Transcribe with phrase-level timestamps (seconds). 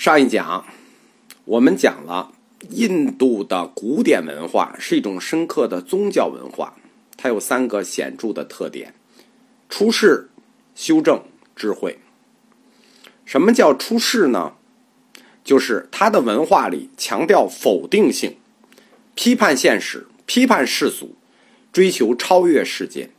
[0.00, 0.64] 上一讲
[1.44, 2.32] 我们讲了
[2.70, 6.74] 印度的古典文化是一种深刻的宗教文化，
[7.18, 8.94] 它有三个显著的特点：
[9.68, 10.30] 出世、
[10.74, 11.22] 修正、
[11.54, 11.98] 智慧。
[13.26, 14.54] 什么叫出世呢？
[15.44, 18.38] 就是它的文化里强调否定性，
[19.14, 21.14] 批判现实，批判世俗，
[21.70, 23.10] 追求超越世界。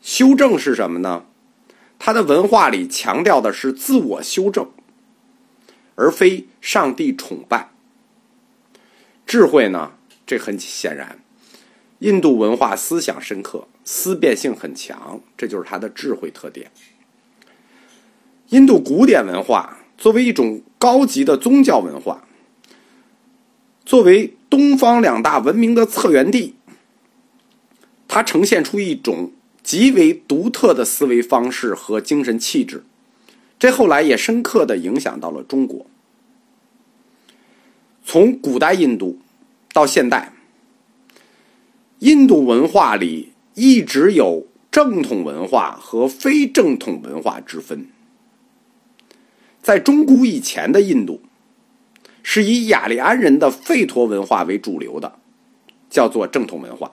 [0.00, 1.26] 修正是什么呢？
[1.98, 4.70] 它的文化里强调的是自我修正，
[5.98, 7.70] 而非上帝崇拜。
[9.26, 9.94] 智慧呢？
[10.24, 11.18] 这很显然，
[11.98, 16.70] 印度文化思想深刻，思辨性很强，这就是它的智慧特点。
[18.50, 22.24] 印度古典文化作为一种高级的宗教文化，
[23.84, 26.54] 作为东方两大文明的策源地，
[28.06, 29.32] 它呈现出一种。
[29.60, 32.84] 极为独特的思维方式和精神气质，
[33.58, 35.86] 这后来也深刻的影响到了中国。
[38.04, 39.18] 从古代印度
[39.72, 40.32] 到现代，
[41.98, 47.86] 印度文化里一直有正统文化和非正统文化之分。
[49.60, 51.20] 在中古以前的印度，
[52.22, 55.18] 是以雅利安人的吠陀文化为主流的，
[55.90, 56.92] 叫做正统文化。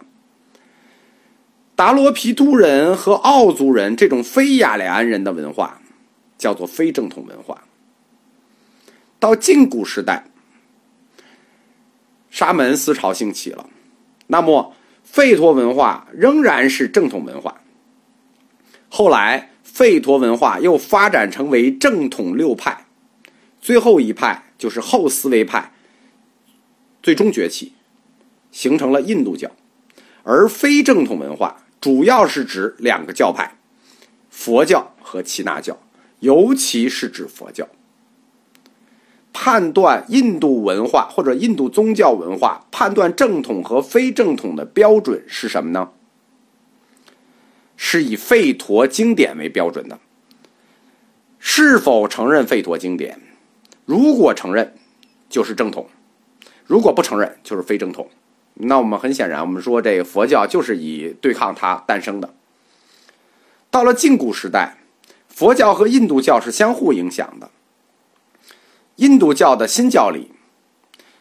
[1.76, 5.82] 达罗毗荼人和奥族人这种非雅利安人的文化，
[6.46, 7.64] 叫做非正统文化。
[9.20, 10.26] 到近古时代，
[12.30, 13.68] 沙门思潮兴起了，
[14.28, 14.76] 那么
[15.12, 17.62] 吠陀文化仍然是正统文化。
[18.90, 22.86] 后来，吠陀文化又发展成为正统六派，
[23.60, 25.74] 最后一派就是后思维派，
[27.02, 27.74] 最终崛起，
[28.52, 29.50] 形成了印度教，
[30.22, 31.64] 而非正统文化。
[31.82, 33.58] 主要是指两个教派，
[34.30, 35.80] 佛教和耆那教，
[36.26, 37.68] 尤其是指佛教。
[39.32, 45.92] 判断印度文化或者印度宗教文化，判断正统和非正统的标准是什么呢？
[47.78, 50.00] 是以吠陀经典为标准的。
[51.38, 53.20] 是否承认吠陀经典？
[53.86, 54.74] 如果承认，
[55.30, 55.86] 就是正统；
[56.66, 58.10] 如果不承认，就是非正统。
[58.56, 62.34] 那我们很显然，我们说这个佛教就是以对抗它诞生的。
[63.70, 64.78] 到了近古时代，
[65.36, 67.52] 佛教和印度教是相互影响的。
[68.96, 70.32] 印度教的新教理，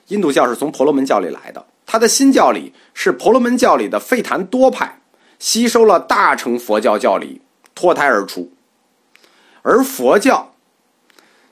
[0.06, 5.00] 印度教是从婆罗门教里来的，它的新教理是婆罗门教里的吠檀多派
[5.40, 7.42] 吸收了大乘佛教教理，
[7.74, 8.52] 脱胎而出。
[9.62, 10.54] 而佛教，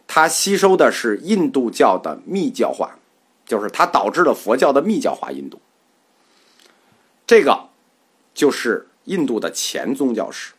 [0.07, 2.97] 它吸收的是印度教的密教化，
[3.45, 5.61] 就是它导致了佛教的密教化印度。
[7.27, 7.71] 这个
[8.33, 10.53] 就是印度的前宗教史。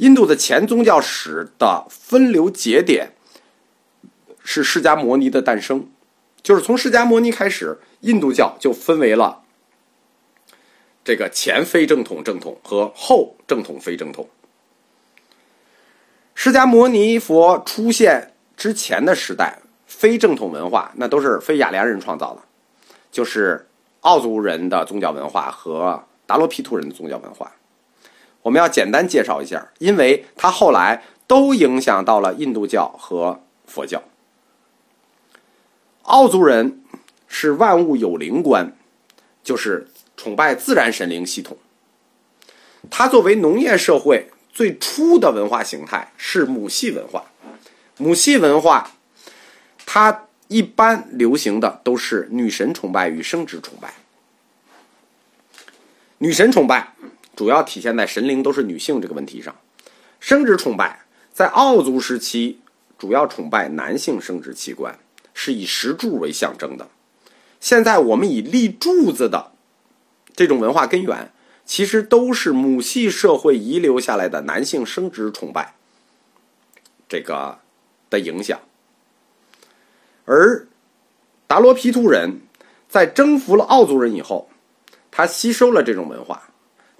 [0.00, 3.10] 印度的前宗教史的分流节点
[4.42, 5.90] 是释迦摩尼的诞生，
[6.42, 9.42] 就是从释迦摩尼开始，印度教就分为了
[11.04, 14.26] 这个前非正统正统和后正统非正统。
[16.34, 22.42] 释迦摩尼佛出现之前的时代，非正统文化那都是非雅利安人创造的，
[23.12, 23.66] 就是。
[24.02, 27.52] 奥族人的宗教文化和达罗毗荼人的宗教文化，
[28.42, 34.02] 我们要简单介绍一下，因为它后来都影响到了印度教和佛教。
[36.02, 36.82] 奥族人
[37.28, 38.76] 是万物有灵观，
[39.42, 41.56] 就是崇拜自然神灵系统。
[42.90, 47.24] 它作为农业社会最初的文化形态是母系文化，
[47.98, 48.92] 母系文化，
[49.86, 50.26] 它。
[50.50, 53.94] 一般流行的都是女神崇拜与生殖崇拜。
[56.18, 56.92] 女神崇拜
[57.40, 59.56] 主要体现在神灵都是女性这个问题上，
[60.20, 62.60] 生殖崇拜在奥族时期
[62.98, 64.98] 主要崇拜男性生殖器官，
[65.32, 66.90] 是以石柱为象征的。
[67.58, 69.52] 现在我们以立柱子的
[70.36, 71.32] 这种文化根源，
[71.64, 75.76] 其实都是母系社会遗留下来的男性生殖崇拜
[77.08, 77.58] 这个
[78.10, 78.60] 的影响。
[80.26, 80.68] 而
[81.46, 82.42] 达罗皮图人
[82.86, 84.50] 在征服了奥族人以后，
[85.10, 86.49] 他吸收了这种文化，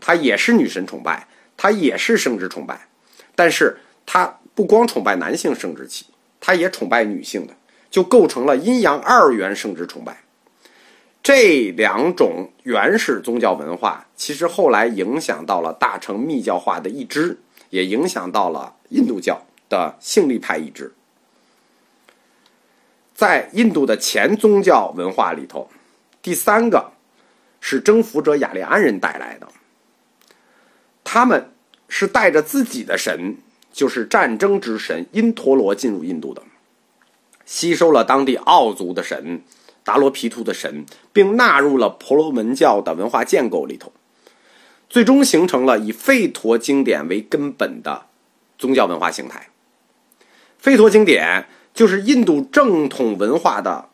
[0.00, 1.26] 他也是女神崇拜，
[1.56, 2.88] 他也是生殖崇拜，
[3.34, 6.06] 但是他不光崇拜男性生殖器，
[6.40, 7.54] 他也崇拜女性的，
[7.90, 10.22] 就构成了阴阳二元生殖崇拜。
[11.22, 17.38] 这两种原始宗教文化，其实后来影响到了大乘密教化的一支，
[17.68, 20.92] 也影响到了印度教的性力派一支。
[23.14, 25.68] 在印度的前宗教文化里头，
[26.22, 26.92] 第三个
[27.60, 29.46] 是征服者雅利安人带来的。
[31.12, 31.50] 他们
[31.88, 33.38] 是带着自己的神，
[33.72, 36.40] 就是战争之神因陀罗进入印度的。
[37.44, 39.42] 吸收了当地奥族的神、
[39.82, 43.92] 达罗毗荼的神，并纳入了婆罗门教的文化建构里头，
[44.88, 48.06] 最终形成了以吠陀经典为根本的
[48.56, 49.48] 宗教文化形态。
[50.62, 53.88] 吠陀经典就是印度正统文化的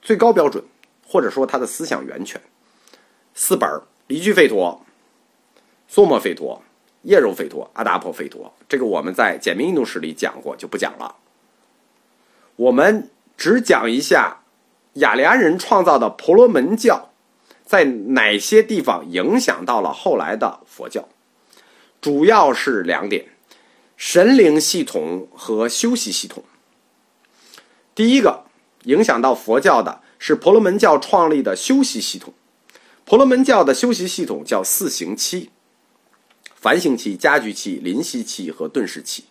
[0.00, 0.64] 最高标准，
[1.06, 2.42] 或者说它的思想源泉。
[3.34, 4.84] 四本儿离句吠陀、
[5.92, 6.62] 梭摩吠陀、
[7.02, 11.16] 叶柔吠陀、阿达婆吠陀，这个我们在简明印度史里讲过，就不讲了。
[12.56, 14.38] 我们只讲一下
[14.94, 17.10] 雅利安人创造的婆罗门教
[17.66, 21.06] 在哪些地方影响到了后来的佛教，
[22.00, 23.26] 主要是两点：
[23.98, 26.42] 神灵系统和修习系统。
[27.94, 28.44] 第一个
[28.84, 32.32] 影响到佛教的是婆罗门教创立的修习系统。
[33.04, 35.50] 婆罗门教的修习系统叫四行期：
[36.62, 39.24] 繁行期、家居期、临习期和顿世期。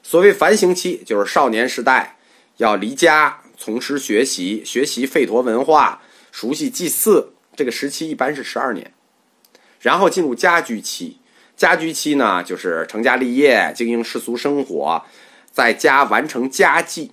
[0.00, 2.18] 所谓繁行期，就是少年时代。
[2.58, 6.00] 要离家从师学习，学习吠陀文化，
[6.30, 7.32] 熟悉祭祀。
[7.56, 8.94] 这个时期一般是十二年，
[9.80, 11.18] 然后进入家居期。
[11.56, 15.04] 家居期呢，就是成家立业，经营世俗生活，
[15.50, 17.10] 在家完成家祭。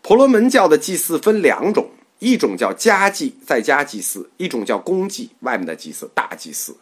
[0.00, 6.74] 婆罗门教的祭祀分两种，一种叫家祭，在家祭祀；一种叫公祭，外面的祭祀，大祭祀。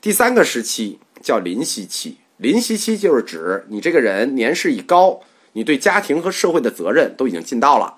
[0.00, 5.20] 第三个时期叫临习期，临习期就是指你这个人年事已高。
[5.52, 7.96] 你对家庭和社会的责任都已经尽到了，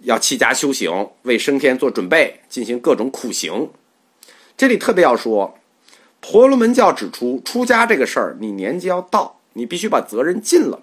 [0.00, 3.68] 要弃家修行，为升天做准备，进行各种苦行。
[4.56, 5.58] 这里特别要说，
[6.20, 10.80] 婆罗门教指出，出家这个事儿，你年纪要到，你必须把责任尽了。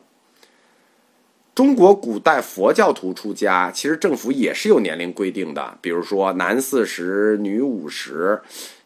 [1.55, 8.39] 中国古代佛教徒出家，其实政府也是有年龄规定的，比如说男四十，女五十，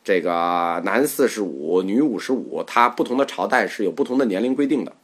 [0.05, 4.95] 这个男四十五，女五十五，它不同的朝代是有不同的年龄规定的。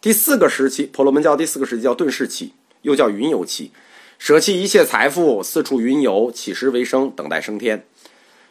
[0.00, 3.72] 第四个时期，婆罗门教第四个时期叫顿世期，又叫云游期，
[4.18, 7.84] 舍弃一切财富，四处云游，起食为生，等待升天。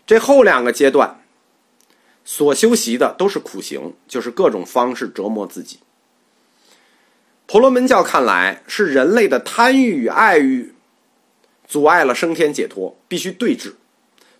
[0.05, 1.19] 这后两个阶段
[2.23, 5.79] 所修习的都是苦行，就是各种方式折磨自己。
[7.47, 10.75] 婆罗门教看来是人类的贪欲与爱欲
[11.67, 13.73] 阻碍了升天解脱，必须对峙。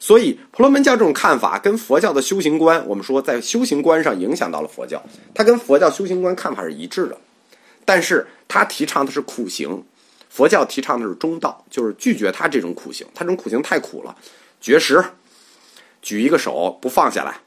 [0.06, 5.04] 所以，婆罗门教这种看法跟佛教的修行观，我们说在修行观上影响到了佛教，
[5.34, 7.18] 它跟佛教修行观看法是一致的。
[7.86, 9.84] 但是，他提倡的是苦行，
[10.30, 14.16] 佛教提倡的是中道，就是拒绝他这种苦行，他这种苦行太苦了，
[14.62, 15.04] 绝食，
[16.04, 17.38] 举一个手不放下来，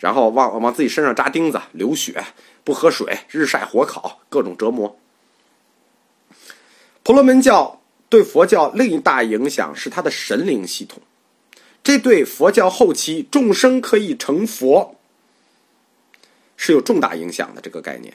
[0.00, 2.24] 然后往往自己身上扎钉子，流血，
[2.64, 4.98] 不喝水，日晒火烤，各种折磨。
[7.04, 11.00] 婆罗门教对佛教另一大影响是它的神灵系统。
[11.82, 14.96] 这对佛教后期众生可以成佛
[16.56, 17.60] 是有重大影响的。
[17.60, 18.14] 这个概念，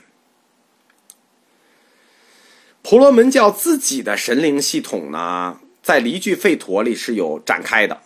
[2.83, 8.01] 婆罗门教自己的神灵系统呢，在离句吠陀里是有展开的。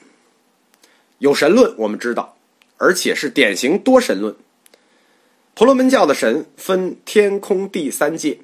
[1.18, 2.38] 有神论，我们知道，
[2.78, 4.36] 而且是典型多神论。
[5.54, 8.40] 婆罗门教的神分天空地三界，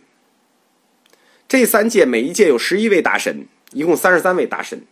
[1.48, 4.86] 这三界每一界有十一位大神，一共三十三位大神。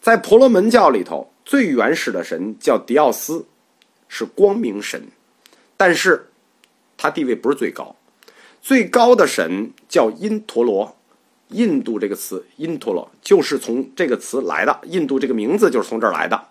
[0.00, 3.44] 在婆罗门教里头，最原始的神叫迪奥斯，
[4.08, 5.08] 是光明神，
[5.76, 6.30] 但是
[6.96, 7.94] 他地位不是最高。
[8.62, 10.96] 最高的神叫因陀罗，
[11.48, 16.48] 印度这个词“因陀罗”就是从这个词来的，印度这个名字就是从这儿来的。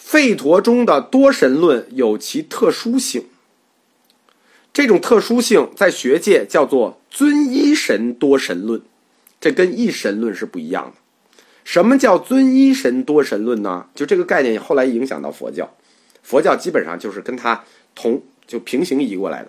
[0.00, 3.26] 吠陀中的多神论有其特殊性，
[4.72, 8.80] 这种特殊性在学界叫做尊一神多神论，
[9.38, 11.03] 这跟一神论是不一样的。
[11.64, 13.86] 什么叫尊一神多神论呢？
[13.94, 15.74] 就这个概念后来影响到佛教，
[16.22, 19.48] 佛教基本上就是跟它同就平行移过来的，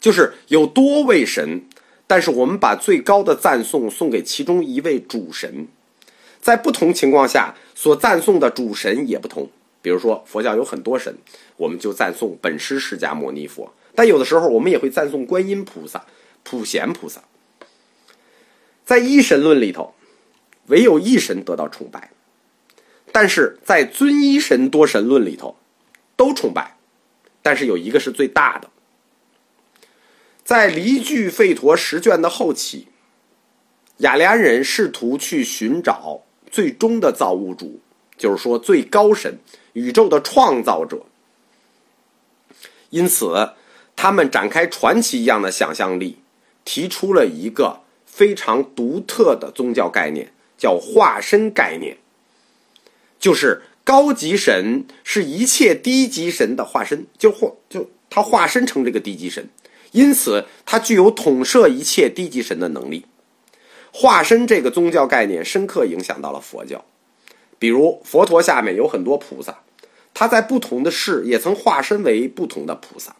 [0.00, 1.62] 就是有多位神，
[2.06, 5.68] 但是我们把最高的赞颂送给其中一位主神，
[6.40, 9.50] 在不同情况下所赞颂的主神也不同。
[9.82, 11.14] 比如说佛教有很多神，
[11.58, 16.06] 我们就赞颂本师释迦牟尼佛，但有的时候我们也会赞颂观音菩萨、
[16.42, 17.22] 普贤菩萨。
[18.86, 19.92] 在一神论里头。
[20.66, 22.10] 唯有一神得到崇拜，
[23.12, 25.56] 但是在尊一神多神论里头，
[26.16, 26.76] 都崇拜，
[27.42, 28.70] 但是有一个是最大的。
[30.44, 32.88] 在离句吠陀十卷的后期，
[33.98, 37.80] 雅利安人试图去寻找最终的造物主，
[38.16, 39.38] 就是说最高神、
[39.72, 41.04] 宇宙的创造者。
[42.90, 43.54] 因此，
[43.96, 46.18] 他们展开传奇一样的想象力，
[46.64, 50.32] 提出了一个非常独特的宗教概念。
[50.56, 51.98] 叫化身概念，
[53.18, 59.48] 就是高级神是一切低级神的化身，就化就他化身成这个低级神，
[59.92, 63.06] 因此他具有统摄一切低级神的能力。
[63.92, 66.84] 化身这个宗教概念深刻影响到了佛教，
[67.58, 69.60] 比如佛陀下面有很多菩萨，
[70.12, 73.16] 他在不同的世也曾化身为不同的菩萨。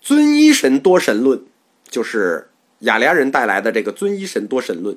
[0.00, 1.44] 尊一神多神论
[1.88, 2.50] 就是
[2.80, 4.96] 雅利安人带来的这个尊一神多神论，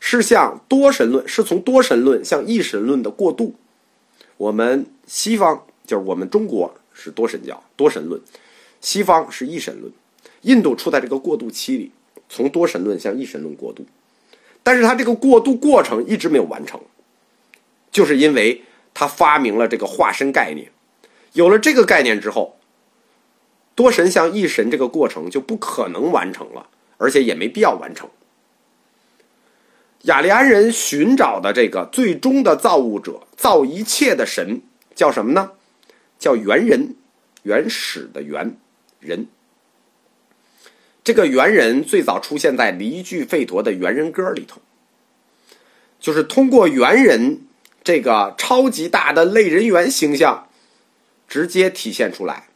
[0.00, 3.54] 是向多神论是从多神论向一神论的过渡。
[4.36, 8.20] 我们西方就是我们中国是多神教多神论，
[8.80, 9.92] 西方是一神论，
[10.40, 11.92] 印度处在这个过渡期里。
[12.32, 13.84] 从多神论向一神论过渡，
[14.62, 16.80] 但是他这个过渡过程一直没有完成，
[17.90, 18.62] 就是因为
[18.94, 20.70] 他发明了这个化身概念。
[21.32, 22.56] 有了这个概念之后，
[23.74, 28.08] 多神向一神这个过程就不可能完成了，而且也没必要完成。
[30.02, 34.62] 雅利安人寻找的这个最终的造物者、造一切的神
[34.94, 35.52] 叫什么呢？
[36.18, 36.96] 叫猿人，
[37.42, 38.56] 原始的猿
[38.98, 39.26] 人。
[41.02, 44.60] 这个猿人最早出现在离句吠陀的猿人歌里头，
[45.98, 47.42] 就是通过猿人
[47.82, 50.48] 这个超级大的类人猿形象，
[51.26, 52.48] 直接体现出来，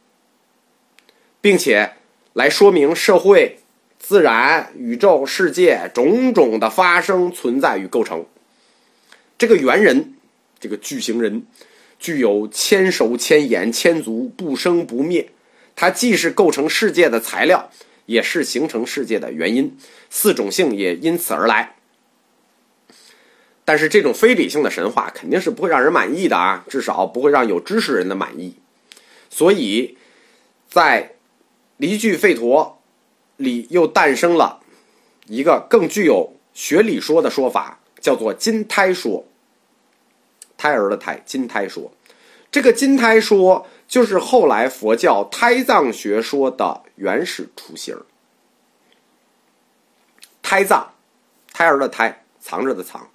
[1.41, 1.93] 并且
[2.33, 3.59] 来说明社会、
[4.07, 8.27] 自然、宇宙、世界种种的发生、存在与构成。
[9.35, 10.13] 这个猿人，
[10.59, 11.47] 这个巨型人，
[11.97, 15.31] 具有千手千眼千足，不生不灭。
[15.75, 17.71] 它既是构成世界的材料。
[18.05, 19.75] 也是形成世界的原因，
[20.11, 21.73] 四种性也因此而来。
[23.65, 28.57] 但是这种非理性的神话肯定是不会让人满意的啊，至少不会让有知识人的满意。
[29.31, 29.97] 所以，
[30.69, 31.15] 在
[31.77, 32.74] 离句吠陀
[33.37, 34.61] 里又诞生了
[35.27, 39.25] 一个更具有学理说的说法，叫做金胎说。
[40.57, 41.91] 胎儿的胎，金胎说。
[42.51, 43.67] 这个金胎说。
[43.87, 47.95] 就是后来佛教胎藏学说的原始雏形。
[50.41, 50.95] 胎藏，
[51.53, 53.11] 胎儿的胎，藏着的藏，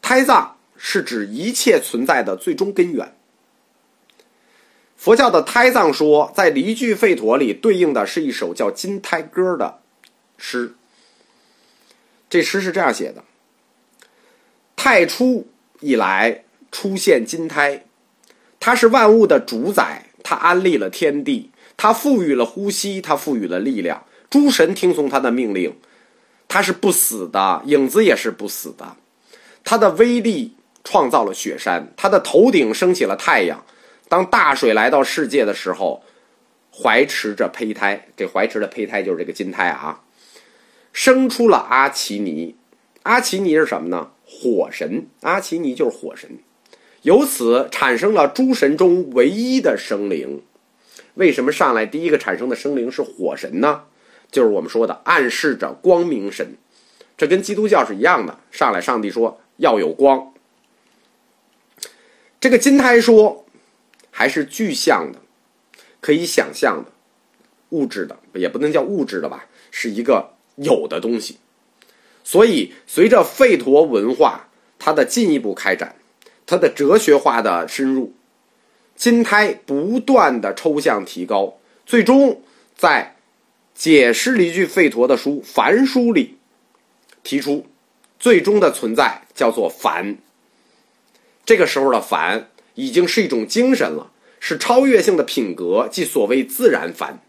[0.00, 3.16] 胎藏是指一切存在的最终根源。
[5.02, 9.80] 佛教的胎藏说，在离句吠陀里对应的是一首叫《金胎歌》的
[10.38, 10.76] 诗。
[12.30, 13.24] 这诗是这样写的：
[14.76, 15.48] 太初
[15.80, 17.84] 以来出现金胎，
[18.60, 20.06] 它是万物的主宰。
[20.22, 24.04] 它安立了天地，它赋予了呼吸，它赋予了力量。
[24.30, 25.76] 诸神听从它的命令，
[26.46, 28.96] 他是不死的，影子也是不死的。
[29.64, 30.54] 他的威力
[30.84, 33.64] 创造了雪山，他的头顶升起了太阳。
[34.12, 36.04] 当大水来到世界的时候，
[36.70, 40.02] 怀持着胚胎，这怀持的胚胎就是这个金胎啊，
[40.92, 42.54] 生出了阿奇尼。
[43.04, 44.10] 阿奇尼是什么呢？
[44.26, 45.06] 火神。
[45.22, 46.28] 阿奇尼就是火神。
[47.00, 50.42] 由此产生了诸神中唯一的生灵。
[51.14, 53.84] 为什么上来第一个产生的生灵是火神呢？
[54.30, 56.58] 就是我们说的暗示着光明神。
[57.16, 58.38] 这跟基督教是一样的。
[58.50, 60.34] 上来上帝说要有光。
[62.38, 63.41] 这个金胎说
[64.12, 65.18] 还是具象的，
[66.00, 66.92] 可以想象的，
[67.70, 71.38] 物质的也不能叫物质的吧，是一个有的东西。
[72.22, 75.96] 所以随着吠陀文化它的进一步开展。
[76.44, 78.12] 它的哲学化的深入，
[78.94, 82.42] 金胎不断的抽象提高，最终
[82.76, 83.16] 在
[83.74, 86.36] 解释了一句吠陀的书《梵书》里
[87.22, 87.66] 提出，
[88.18, 90.16] 最终的存在叫做梵。
[91.46, 97.22] 这个时候的梵已经是一种精神了，是超越性的品格，即所谓自然凡。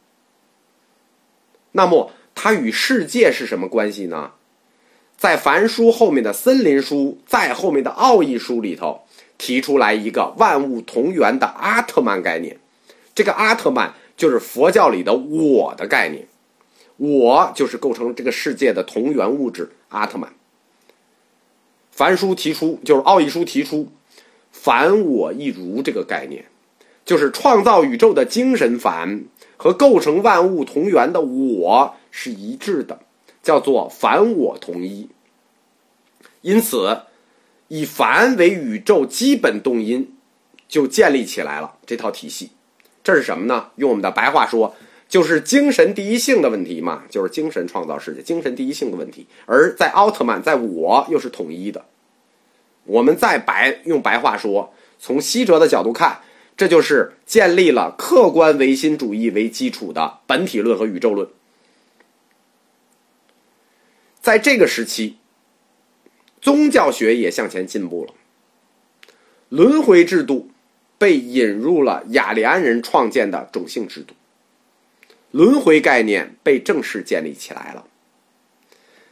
[1.72, 4.32] 那么它与世界是什么关系呢？
[5.18, 9.02] 在凡书后面的森林书，在后面的奥义书里头。
[9.36, 12.60] 提出来一个万物同源的阿特曼概念，
[13.14, 16.28] 这个阿特曼就是佛教里的我的概念，
[16.96, 20.32] 我就是构成这个世界的同源物质阿特曼。
[21.92, 23.92] 凡书提出就是奥义书提出
[24.54, 26.46] 凡我一如这个概念，
[27.04, 29.26] 就是创造宇宙的精神凡
[29.58, 33.02] 和构成万物同源的我是一致的，
[33.42, 35.10] 叫做凡我同一。
[36.40, 37.02] 因此。
[37.70, 40.14] 以凡为宇宙基本动因，
[40.68, 42.52] 就建立起来了这套体系。
[43.04, 43.70] 这是什么呢？
[43.78, 44.76] 用我们的白话说，
[45.08, 49.26] 就是精神第一性的问题嘛，就是精神创造世界，精神第一性的问题。
[49.48, 51.84] 而在奥特曼，在我又是统一的。
[52.86, 56.22] 我们再白用白话说，从西哲的角度看，
[56.56, 61.28] 这就是建立了客观唯心主义为基础的本体论和宇宙论。
[64.22, 65.18] 在这个时期。
[66.42, 68.14] 宗教学也向前进步了，
[69.48, 70.52] 轮回制度
[70.98, 74.14] 被引入了雅利安人创建的种姓制度。
[75.32, 77.88] 轮回概念被正式建立起来了。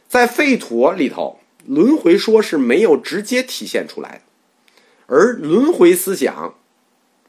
[0.06, 4.20] 在吠陀里头，轮回说是没有直接体现出来的，
[5.06, 6.54] 而轮回思想，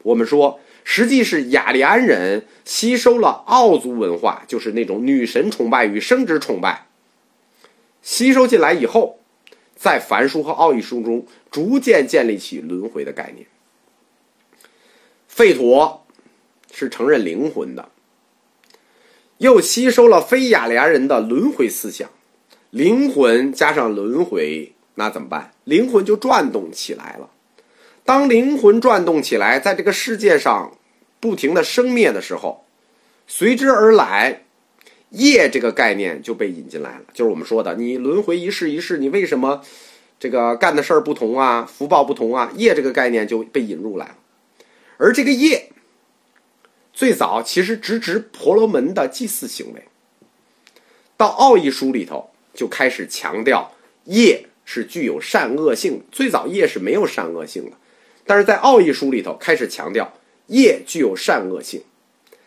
[0.02, 6.86] 我们说实际是雅利安人吸收了奥族文化，就是那种女神崇拜与生殖崇拜，
[8.02, 9.18] 吸收进来以后，
[9.76, 13.46] 在梵书和奥义书中逐渐建立起轮回的概念。
[15.34, 16.06] 吠陀
[16.72, 17.90] 是承认灵魂的。
[19.38, 22.08] 又吸收了非雅利安人的轮回思想，
[22.74, 25.52] 灵魂加上轮回，那怎么办？
[25.62, 27.30] 灵魂就转动起来了。
[28.02, 30.76] 当灵魂转动起来，在这个世界上
[31.20, 32.64] 不停的生灭的时候，
[33.28, 34.42] 随之而来
[35.10, 37.04] 业这个概念就被引进来了。
[37.12, 39.62] 就是我们说的，你轮回一世一世，你为什么
[40.18, 41.64] 这个干的事儿不同啊？
[41.64, 42.50] 福报不同啊？
[42.56, 44.16] 业这个概念就被引入来了，
[44.96, 45.70] 而这个业。
[46.92, 49.84] 最早其实直指婆罗门的祭祀行为，
[51.16, 53.72] 到奥义书里头就开始强调
[54.04, 56.02] 业是具有善恶性。
[56.12, 57.76] 最早业是没有善恶性的，
[58.24, 60.12] 但是在奥义书里头开始强调
[60.46, 61.82] 业具有善恶性。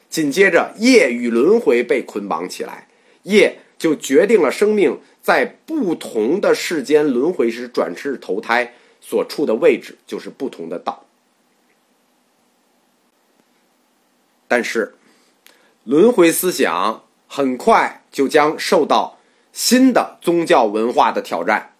[0.09, 2.87] 紧接着业与轮回被捆绑起来，
[3.23, 11.05] 业就决定了生命在不同的世间轮回时转世投胎所处的位置，就是不同的道。
[14.47, 14.95] 但是，
[15.83, 19.16] 轮回思想很快就将受到
[19.57, 21.76] 新的宗教文化的挑战。